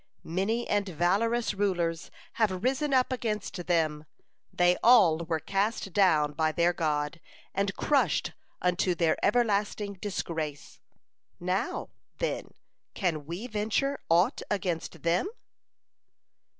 Many 0.23 0.67
and 0.67 0.89
valorous 0.89 1.53
rulers 1.53 2.09
have 2.41 2.63
risen 2.63 2.91
up 2.91 3.11
against 3.11 3.67
them, 3.67 4.05
they 4.51 4.75
all 4.83 5.19
were 5.19 5.39
cast 5.39 5.93
down 5.93 6.31
by 6.33 6.51
their 6.51 6.73
God 6.73 7.21
and 7.53 7.75
crushed 7.75 8.31
unto 8.63 8.95
their 8.95 9.15
everlasting 9.23 9.99
disgrace. 10.01 10.79
Now, 11.39 11.91
then, 12.17 12.55
can 12.95 13.27
we 13.27 13.45
venture 13.45 13.99
aught 14.09 14.41
against 14.49 15.03
them?" 15.03 15.29